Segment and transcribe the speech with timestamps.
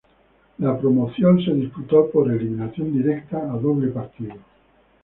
[0.57, 4.33] La promoción se disputó por eliminación directa a doble partido.